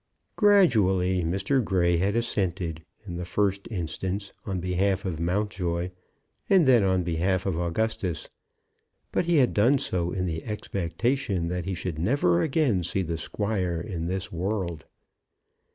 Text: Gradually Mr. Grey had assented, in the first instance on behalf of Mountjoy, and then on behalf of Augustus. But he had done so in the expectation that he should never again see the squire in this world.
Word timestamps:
Gradually 0.35 1.23
Mr. 1.23 1.63
Grey 1.63 1.97
had 1.97 2.15
assented, 2.15 2.83
in 3.05 3.17
the 3.17 3.23
first 3.23 3.67
instance 3.69 4.33
on 4.47 4.59
behalf 4.59 5.05
of 5.05 5.19
Mountjoy, 5.19 5.91
and 6.49 6.65
then 6.67 6.81
on 6.83 7.03
behalf 7.03 7.45
of 7.45 7.59
Augustus. 7.59 8.27
But 9.11 9.25
he 9.25 9.35
had 9.35 9.53
done 9.53 9.77
so 9.77 10.11
in 10.11 10.25
the 10.25 10.43
expectation 10.43 11.49
that 11.49 11.65
he 11.65 11.75
should 11.75 11.99
never 11.99 12.41
again 12.41 12.81
see 12.81 13.03
the 13.03 13.19
squire 13.19 13.79
in 13.79 14.07
this 14.07 14.31
world. 14.31 14.85